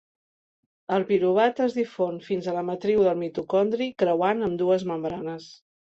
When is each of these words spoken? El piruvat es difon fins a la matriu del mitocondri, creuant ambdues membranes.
El 0.97 1.05
piruvat 1.09 1.61
es 1.67 1.77
difon 1.81 2.17
fins 2.29 2.49
a 2.53 2.57
la 2.57 2.65
matriu 2.73 3.07
del 3.11 3.23
mitocondri, 3.27 3.93
creuant 4.05 4.47
ambdues 4.51 4.93
membranes. 4.95 5.51